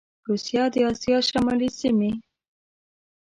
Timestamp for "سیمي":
1.79-2.11